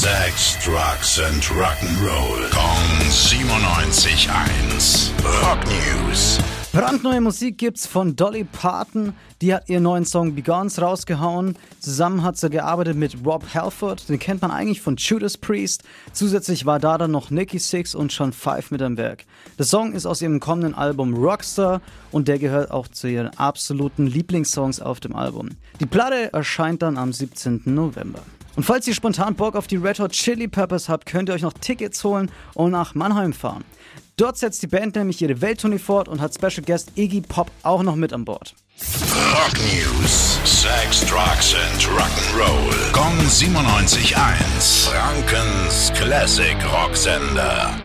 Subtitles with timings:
[0.00, 2.48] Sex, Drugs and Rock'n'Roll.
[2.52, 5.10] Kong 97.1.
[5.42, 6.38] Rock News.
[6.72, 9.12] Brandneue Musik gibt's von Dolly Parton.
[9.42, 11.54] Die hat ihren neuen Song Begons rausgehauen.
[11.80, 14.08] Zusammen hat sie gearbeitet mit Rob Halford.
[14.08, 15.82] Den kennt man eigentlich von Judas Priest.
[16.14, 19.26] Zusätzlich war da dann noch Nicky Six und John Five mit am Werk.
[19.58, 24.06] Der Song ist aus ihrem kommenden Album Rockstar und der gehört auch zu ihren absoluten
[24.06, 25.50] Lieblingssongs auf dem Album.
[25.78, 27.64] Die Platte erscheint dann am 17.
[27.66, 28.22] November.
[28.60, 31.40] Und falls ihr spontan Bock auf die Red Hot Chili Peppers habt, könnt ihr euch
[31.40, 33.64] noch Tickets holen und nach Mannheim fahren.
[34.18, 37.82] Dort setzt die Band nämlich ihre Welttournee fort und hat Special Guest Iggy Pop auch
[37.82, 38.54] noch mit an Bord.
[39.32, 40.38] Rock News.
[40.44, 42.92] Sex, Drugs and Rock'n'Roll.
[42.92, 44.90] Kong 97.1.
[44.90, 47.82] Frankens Classic Rocksender.